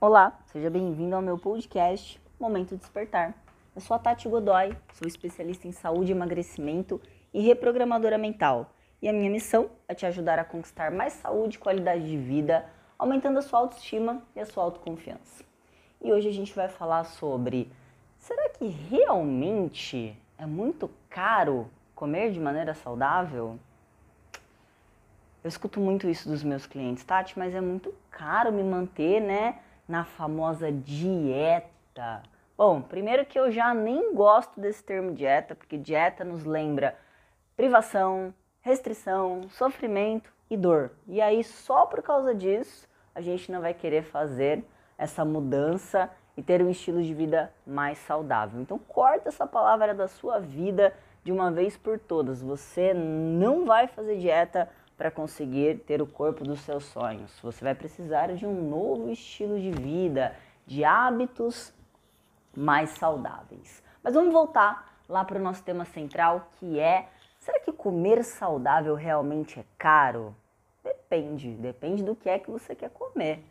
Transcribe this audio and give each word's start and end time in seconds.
Olá, 0.00 0.38
seja 0.52 0.70
bem-vindo 0.70 1.16
ao 1.16 1.20
meu 1.20 1.36
podcast 1.36 2.20
Momento 2.38 2.76
Despertar. 2.76 3.34
Eu 3.74 3.80
sou 3.80 3.96
a 3.96 3.98
Tati 3.98 4.28
Godoy, 4.28 4.72
sou 4.92 5.08
especialista 5.08 5.66
em 5.66 5.72
saúde, 5.72 6.12
emagrecimento 6.12 7.00
e 7.34 7.40
reprogramadora 7.40 8.16
mental. 8.16 8.72
E 9.02 9.08
a 9.08 9.12
minha 9.12 9.28
missão 9.28 9.68
é 9.88 9.94
te 9.96 10.06
ajudar 10.06 10.38
a 10.38 10.44
conquistar 10.44 10.92
mais 10.92 11.14
saúde 11.14 11.56
e 11.56 11.58
qualidade 11.58 12.08
de 12.08 12.16
vida, 12.16 12.64
aumentando 12.96 13.40
a 13.40 13.42
sua 13.42 13.58
autoestima 13.58 14.22
e 14.36 14.40
a 14.40 14.46
sua 14.46 14.62
autoconfiança. 14.62 15.42
E 16.00 16.12
hoje 16.12 16.28
a 16.28 16.32
gente 16.32 16.54
vai 16.54 16.68
falar 16.68 17.02
sobre: 17.02 17.68
será 18.20 18.50
que 18.50 18.68
realmente 18.68 20.16
é 20.38 20.46
muito 20.46 20.88
caro 21.10 21.68
comer 21.96 22.30
de 22.30 22.38
maneira 22.38 22.72
saudável? 22.72 23.58
Eu 25.42 25.48
escuto 25.48 25.80
muito 25.80 26.08
isso 26.08 26.28
dos 26.28 26.44
meus 26.44 26.66
clientes, 26.66 27.02
Tati, 27.02 27.36
mas 27.36 27.52
é 27.52 27.60
muito 27.60 27.92
caro 28.12 28.52
me 28.52 28.62
manter, 28.62 29.20
né? 29.20 29.58
Na 29.88 30.04
famosa 30.04 30.70
dieta? 30.70 32.22
Bom, 32.56 32.82
primeiro 32.82 33.24
que 33.24 33.38
eu 33.38 33.50
já 33.50 33.72
nem 33.72 34.14
gosto 34.14 34.60
desse 34.60 34.84
termo 34.84 35.14
dieta, 35.14 35.54
porque 35.54 35.78
dieta 35.78 36.24
nos 36.24 36.44
lembra 36.44 36.96
privação, 37.56 38.34
restrição, 38.60 39.48
sofrimento 39.50 40.30
e 40.50 40.56
dor. 40.56 40.90
E 41.06 41.20
aí, 41.20 41.42
só 41.42 41.86
por 41.86 42.02
causa 42.02 42.34
disso, 42.34 42.86
a 43.14 43.20
gente 43.20 43.50
não 43.50 43.60
vai 43.60 43.72
querer 43.72 44.02
fazer 44.02 44.62
essa 44.96 45.24
mudança 45.24 46.10
e 46.36 46.42
ter 46.42 46.62
um 46.62 46.70
estilo 46.70 47.02
de 47.02 47.14
vida 47.14 47.52
mais 47.66 47.98
saudável. 47.98 48.60
Então, 48.60 48.78
corta 48.78 49.28
essa 49.28 49.46
palavra 49.46 49.94
da 49.94 50.06
sua 50.06 50.38
vida 50.38 50.94
de 51.24 51.32
uma 51.32 51.50
vez 51.50 51.76
por 51.76 51.98
todas. 51.98 52.42
Você 52.42 52.94
não 52.94 53.64
vai 53.64 53.86
fazer 53.86 54.18
dieta 54.18 54.68
para 54.98 55.12
conseguir 55.12 55.78
ter 55.86 56.02
o 56.02 56.06
corpo 56.06 56.42
dos 56.42 56.60
seus 56.62 56.84
sonhos. 56.86 57.38
Você 57.40 57.64
vai 57.64 57.74
precisar 57.74 58.34
de 58.34 58.44
um 58.44 58.68
novo 58.68 59.08
estilo 59.10 59.58
de 59.58 59.70
vida, 59.70 60.34
de 60.66 60.84
hábitos 60.84 61.72
mais 62.54 62.90
saudáveis. 62.90 63.80
Mas 64.02 64.14
vamos 64.14 64.32
voltar 64.32 64.98
lá 65.08 65.24
para 65.24 65.38
o 65.38 65.42
nosso 65.42 65.62
tema 65.62 65.84
central, 65.84 66.48
que 66.58 66.80
é: 66.80 67.08
será 67.38 67.60
que 67.60 67.70
comer 67.70 68.24
saudável 68.24 68.96
realmente 68.96 69.60
é 69.60 69.64
caro? 69.78 70.34
Depende, 70.82 71.52
depende 71.52 72.02
do 72.02 72.16
que 72.16 72.28
é 72.28 72.38
que 72.38 72.50
você 72.50 72.74
quer 72.74 72.90
comer. 72.90 73.44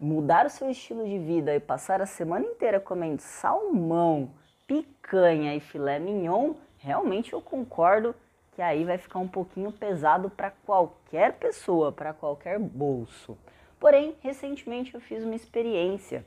Mudar 0.00 0.46
o 0.46 0.50
seu 0.50 0.70
estilo 0.70 1.04
de 1.04 1.18
vida 1.18 1.54
e 1.54 1.60
passar 1.60 2.00
a 2.00 2.06
semana 2.06 2.46
inteira 2.46 2.80
comendo 2.80 3.20
salmão, 3.20 4.30
picanha 4.66 5.54
e 5.54 5.60
filé 5.60 5.98
mignon, 5.98 6.54
realmente 6.78 7.32
eu 7.32 7.42
concordo 7.42 8.14
que 8.58 8.62
aí 8.62 8.84
vai 8.84 8.98
ficar 8.98 9.20
um 9.20 9.28
pouquinho 9.28 9.70
pesado 9.70 10.28
para 10.28 10.50
qualquer 10.50 11.34
pessoa, 11.34 11.92
para 11.92 12.12
qualquer 12.12 12.58
bolso. 12.58 13.38
Porém, 13.78 14.16
recentemente 14.20 14.92
eu 14.92 15.00
fiz 15.00 15.22
uma 15.22 15.36
experiência. 15.36 16.26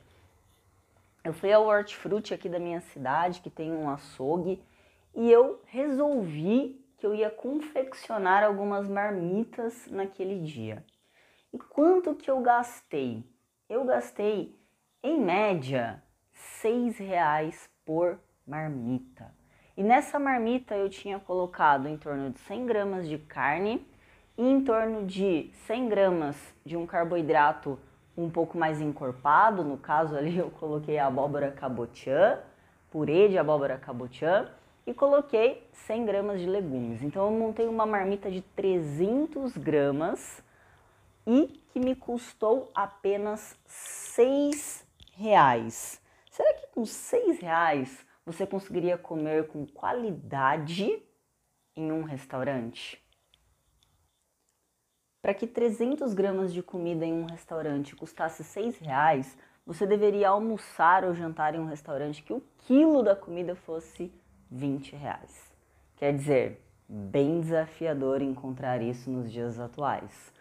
Eu 1.22 1.34
fui 1.34 1.52
ao 1.52 1.66
Hortifruti 1.66 2.32
aqui 2.32 2.48
da 2.48 2.58
minha 2.58 2.80
cidade, 2.80 3.42
que 3.42 3.50
tem 3.50 3.70
um 3.70 3.86
açougue, 3.90 4.64
e 5.14 5.30
eu 5.30 5.60
resolvi 5.66 6.82
que 6.96 7.04
eu 7.04 7.14
ia 7.14 7.28
confeccionar 7.28 8.42
algumas 8.42 8.88
marmitas 8.88 9.86
naquele 9.88 10.40
dia. 10.40 10.82
E 11.52 11.58
quanto 11.58 12.14
que 12.14 12.30
eu 12.30 12.40
gastei? 12.40 13.22
Eu 13.68 13.84
gastei, 13.84 14.58
em 15.02 15.20
média, 15.20 16.02
seis 16.32 16.96
reais 16.96 17.68
por 17.84 18.18
marmita. 18.46 19.41
E 19.74 19.82
nessa 19.82 20.18
marmita 20.18 20.74
eu 20.74 20.90
tinha 20.90 21.18
colocado 21.18 21.88
em 21.88 21.96
torno 21.96 22.30
de 22.30 22.38
100 22.40 22.66
gramas 22.66 23.08
de 23.08 23.16
carne 23.16 23.86
e 24.36 24.46
em 24.46 24.62
torno 24.62 25.06
de 25.06 25.50
100 25.66 25.88
gramas 25.88 26.36
de 26.64 26.76
um 26.76 26.86
carboidrato 26.86 27.78
um 28.14 28.28
pouco 28.28 28.58
mais 28.58 28.82
encorpado. 28.82 29.64
No 29.64 29.78
caso 29.78 30.14
ali 30.14 30.36
eu 30.36 30.50
coloquei 30.50 30.98
abóbora 30.98 31.50
cabotiã, 31.50 32.38
purê 32.90 33.28
de 33.30 33.38
abóbora 33.38 33.78
cabotiã 33.78 34.46
e 34.86 34.92
coloquei 34.92 35.66
100 35.72 36.04
gramas 36.04 36.40
de 36.40 36.46
legumes. 36.46 37.02
Então 37.02 37.24
eu 37.24 37.30
montei 37.30 37.66
uma 37.66 37.86
marmita 37.86 38.30
de 38.30 38.42
300 38.42 39.56
gramas 39.56 40.42
e 41.26 41.62
que 41.72 41.80
me 41.80 41.94
custou 41.94 42.70
apenas 42.74 43.56
6 43.64 44.86
reais. 45.16 45.98
Será 46.30 46.52
que 46.52 46.66
com 46.74 46.84
6 46.84 47.40
reais 47.40 48.04
você 48.24 48.46
conseguiria 48.46 48.96
comer 48.96 49.48
com 49.48 49.66
qualidade 49.66 51.02
em 51.76 51.90
um 51.90 52.02
restaurante? 52.02 53.02
Para 55.20 55.34
que 55.34 55.46
300 55.46 56.14
gramas 56.14 56.52
de 56.52 56.62
comida 56.62 57.04
em 57.04 57.12
um 57.12 57.26
restaurante 57.26 57.94
custasse 57.94 58.42
6 58.42 58.78
reais, 58.78 59.38
você 59.64 59.86
deveria 59.86 60.28
almoçar 60.28 61.04
ou 61.04 61.14
jantar 61.14 61.54
em 61.54 61.60
um 61.60 61.66
restaurante 61.66 62.22
que 62.22 62.32
o 62.32 62.42
quilo 62.58 63.02
da 63.02 63.14
comida 63.14 63.54
fosse 63.54 64.12
20 64.50 64.96
reais. 64.96 65.54
Quer 65.96 66.12
dizer, 66.14 66.60
bem 66.88 67.40
desafiador 67.40 68.20
encontrar 68.20 68.82
isso 68.82 69.08
nos 69.08 69.30
dias 69.30 69.60
atuais. 69.60 70.32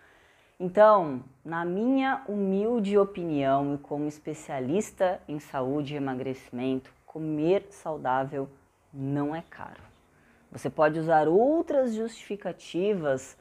Então, 0.59 1.23
na 1.43 1.63
minha 1.63 2.23
humilde 2.27 2.97
opinião 2.97 3.75
e 3.75 3.77
como 3.77 4.07
especialista 4.07 5.21
em 5.27 5.39
saúde 5.39 5.93
e 5.93 5.97
emagrecimento, 5.97 6.91
comer 7.11 7.67
saudável 7.71 8.47
não 8.93 9.35
é 9.35 9.43
caro. 9.49 9.83
Você 10.49 10.69
pode 10.69 10.97
usar 10.97 11.27
outras 11.27 11.93
justificativas 11.93 13.37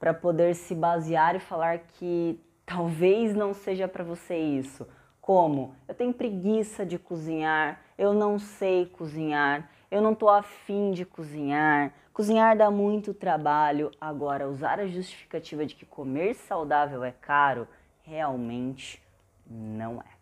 para 0.00 0.12
poder 0.12 0.56
se 0.56 0.74
basear 0.74 1.36
e 1.36 1.38
falar 1.38 1.78
que 1.78 2.40
talvez 2.66 3.32
não 3.32 3.54
seja 3.54 3.86
para 3.86 4.02
você 4.02 4.36
isso. 4.36 4.84
Como? 5.20 5.76
Eu 5.86 5.94
tenho 5.94 6.12
preguiça 6.12 6.84
de 6.84 6.98
cozinhar, 6.98 7.80
eu 7.96 8.12
não 8.12 8.36
sei 8.36 8.86
cozinhar, 8.86 9.70
eu 9.92 10.02
não 10.02 10.12
estou 10.12 10.28
afim 10.28 10.90
de 10.90 11.04
cozinhar, 11.04 11.94
cozinhar 12.12 12.56
dá 12.56 12.68
muito 12.68 13.14
trabalho. 13.14 13.92
Agora, 14.00 14.48
usar 14.48 14.80
a 14.80 14.88
justificativa 14.88 15.64
de 15.64 15.76
que 15.76 15.86
comer 15.86 16.34
saudável 16.34 17.04
é 17.04 17.12
caro, 17.12 17.68
realmente 18.02 19.00
não 19.48 20.00
é. 20.00 20.13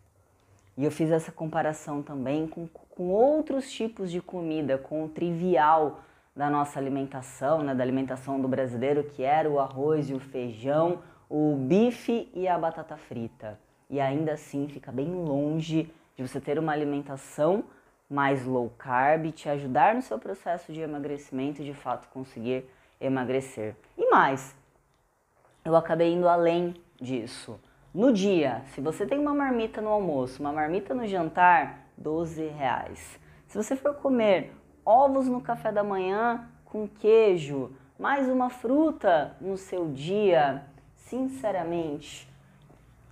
E 0.77 0.83
eu 0.83 0.91
fiz 0.91 1.11
essa 1.11 1.31
comparação 1.31 2.01
também 2.01 2.47
com, 2.47 2.67
com 2.67 3.09
outros 3.09 3.71
tipos 3.71 4.11
de 4.11 4.21
comida, 4.21 4.77
com 4.77 5.05
o 5.05 5.09
trivial 5.09 6.01
da 6.35 6.49
nossa 6.49 6.79
alimentação, 6.79 7.61
né, 7.61 7.75
da 7.75 7.83
alimentação 7.83 8.41
do 8.41 8.47
brasileiro, 8.47 9.03
que 9.03 9.23
era 9.23 9.49
o 9.49 9.59
arroz 9.59 10.09
e 10.09 10.13
o 10.13 10.19
feijão, 10.19 10.99
o 11.29 11.55
bife 11.55 12.29
e 12.33 12.47
a 12.47 12.57
batata 12.57 12.97
frita. 12.97 13.59
E 13.89 13.99
ainda 13.99 14.33
assim 14.33 14.67
fica 14.67 14.91
bem 14.91 15.13
longe 15.13 15.93
de 16.15 16.27
você 16.27 16.39
ter 16.41 16.57
uma 16.57 16.71
alimentação 16.71 17.63
mais 18.09 18.45
low 18.45 18.71
carb, 18.77 19.31
te 19.31 19.49
ajudar 19.49 19.95
no 19.95 20.01
seu 20.01 20.17
processo 20.19 20.73
de 20.73 20.81
emagrecimento 20.81 21.61
e 21.61 21.65
de 21.65 21.73
fato 21.73 22.07
conseguir 22.09 22.65
emagrecer. 22.99 23.75
E 23.97 24.09
mais, 24.09 24.55
eu 25.63 25.75
acabei 25.75 26.13
indo 26.13 26.27
além 26.27 26.75
disso. 26.99 27.59
No 27.93 28.11
dia, 28.11 28.63
se 28.73 28.81
você 28.81 29.05
tem 29.05 29.19
uma 29.19 29.35
marmita 29.35 29.79
no 29.79 29.89
almoço, 29.89 30.41
uma 30.41 30.51
marmita 30.51 30.95
no 30.95 31.05
jantar, 31.05 31.85
12 31.95 32.47
reais. 32.47 33.19
Se 33.47 33.55
você 33.55 33.75
for 33.75 33.93
comer 33.93 34.51
ovos 34.83 35.27
no 35.27 35.39
café 35.39 35.71
da 35.71 35.83
manhã 35.83 36.49
com 36.65 36.87
queijo, 36.87 37.69
mais 37.99 38.27
uma 38.27 38.49
fruta 38.49 39.37
no 39.39 39.57
seu 39.57 39.91
dia, 39.91 40.63
sinceramente, 40.95 42.27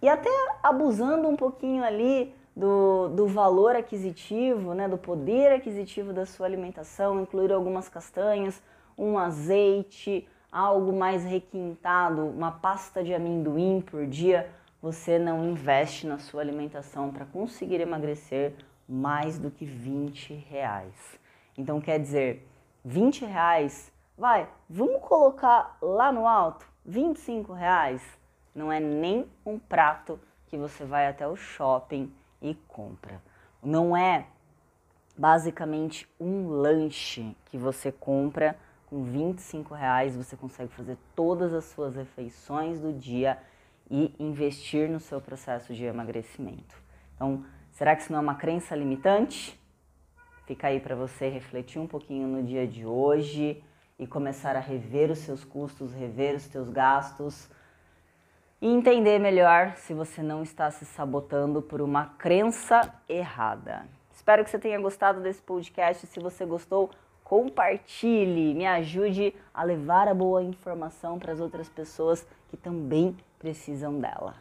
e 0.02 0.10
até 0.10 0.32
abusando 0.64 1.28
um 1.28 1.36
pouquinho 1.36 1.84
ali 1.84 2.34
do, 2.56 3.10
do 3.10 3.28
valor 3.28 3.76
aquisitivo, 3.76 4.74
né, 4.74 4.90
do 4.90 4.98
poder 4.98 5.52
aquisitivo 5.52 6.12
da 6.12 6.26
sua 6.26 6.48
alimentação, 6.48 7.22
incluir 7.22 7.54
algumas 7.54 7.88
castanhas, 7.88 8.60
um 8.98 9.16
azeite, 9.20 10.28
algo 10.52 10.92
mais 10.92 11.24
requintado, 11.24 12.26
uma 12.26 12.52
pasta 12.52 13.04
de 13.04 13.14
amendoim 13.14 13.80
por 13.80 14.08
dia 14.08 14.50
você 14.82 15.20
não 15.20 15.46
investe 15.46 16.08
na 16.08 16.18
sua 16.18 16.42
alimentação 16.42 17.12
para 17.12 17.26
conseguir 17.26 17.80
emagrecer 17.80 18.56
mais 18.88 19.38
do 19.38 19.52
que 19.52 19.66
20 19.66 20.34
reais. 20.34 21.20
Então 21.58 21.80
quer 21.80 22.00
dizer, 22.00 22.48
20 22.84 23.26
reais, 23.26 23.92
vai, 24.18 24.50
vamos 24.70 25.02
colocar 25.02 25.78
lá 25.82 26.12
no 26.12 26.28
alto, 26.28 26.66
25 26.86 27.54
reais, 27.54 28.02
não 28.56 28.72
é 28.72 28.80
nem 28.80 29.28
um 29.46 29.60
prato 29.60 30.20
que 30.48 30.58
você 30.58 30.84
vai 30.84 31.08
até 31.08 31.28
o 31.28 31.36
shopping 31.36 32.12
e 32.42 32.56
compra. 32.68 33.22
Não 33.64 33.96
é 33.96 34.26
basicamente 35.18 36.10
um 36.20 36.50
lanche 36.50 37.36
que 37.46 37.58
você 37.58 37.92
compra 37.92 38.58
com 38.88 39.04
25 39.04 39.74
reais, 39.74 40.16
você 40.16 40.36
consegue 40.36 40.74
fazer 40.74 40.98
todas 41.16 41.54
as 41.54 41.66
suas 41.66 41.96
refeições 41.96 42.80
do 42.80 42.92
dia 42.92 43.38
e 43.92 44.16
investir 44.18 44.90
no 44.90 45.02
seu 45.02 45.20
processo 45.20 45.74
de 45.74 45.84
emagrecimento. 45.84 46.76
Então, 47.14 47.44
será 47.74 47.94
que 47.94 48.04
isso 48.04 48.12
não 48.12 48.20
é 48.20 48.22
uma 48.22 48.36
crença 48.36 48.74
limitante? 48.74 49.60
Fica 50.46 50.68
aí 50.68 50.80
para 50.80 50.96
você 50.96 51.28
refletir 51.28 51.78
um 51.78 51.86
pouquinho 51.86 52.26
no 52.26 52.42
dia 52.42 52.66
de 52.66 52.86
hoje 52.86 53.62
e 54.00 54.08
começar 54.08 54.56
a 54.56 54.62
rever 54.62 55.12
os 55.12 55.20
seus 55.20 55.44
custos, 55.44 55.94
rever 55.94 56.36
os 56.36 56.44
seus 56.44 56.70
gastos 56.70 57.50
e 58.62 58.68
entender 58.68 59.20
melhor 59.20 59.76
se 59.76 59.94
você 59.94 60.24
não 60.24 60.42
está 60.42 60.72
se 60.72 60.86
sabotando 60.86 61.62
por 61.62 61.82
uma 61.82 62.06
crença 62.18 62.94
errada. 63.10 63.86
Espero 64.14 64.44
que 64.44 64.50
você 64.50 64.60
tenha 64.60 64.80
gostado 64.80 65.20
desse 65.20 65.42
podcast. 65.42 66.08
Se 66.08 66.20
você 66.20 66.46
gostou, 66.46 66.92
compartilhe, 67.32 68.54
me 68.54 68.66
ajude 68.68 69.34
a 69.54 69.64
levar 69.64 70.06
a 70.10 70.14
boa 70.14 70.44
informação 70.44 71.18
para 71.18 71.32
as 71.32 71.40
outras 71.40 71.70
pessoas 71.70 72.28
que 72.50 72.58
também 72.58 73.16
precisam 73.40 73.98
dela. 74.02 74.36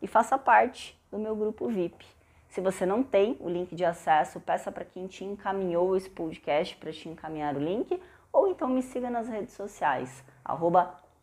E 0.00 0.06
faça 0.06 0.38
parte 0.38 0.96
do 1.10 1.18
meu 1.18 1.34
grupo 1.34 1.66
VIP. 1.66 2.06
Se 2.48 2.60
você 2.60 2.86
não 2.86 3.02
tem 3.02 3.36
o 3.40 3.48
link 3.48 3.74
de 3.74 3.84
acesso, 3.84 4.38
peça 4.38 4.70
para 4.70 4.84
quem 4.84 5.08
te 5.08 5.24
encaminhou 5.24 5.96
esse 5.96 6.08
podcast 6.08 6.76
para 6.76 6.92
te 6.92 7.08
encaminhar 7.08 7.56
o 7.56 7.58
link, 7.58 8.00
ou 8.32 8.46
então 8.46 8.68
me 8.68 8.80
siga 8.80 9.10
nas 9.10 9.26
redes 9.26 9.54
sociais, 9.54 10.22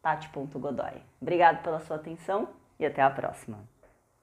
tati.godoy. 0.01 1.01
Obrigado 1.21 1.63
pela 1.63 1.79
sua 1.79 1.95
atenção 1.95 2.49
e 2.77 2.85
até 2.85 3.01
a 3.01 3.09
próxima. 3.09 3.72